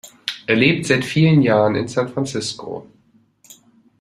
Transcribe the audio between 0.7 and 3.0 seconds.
seit vielen Jahren in San Francisco.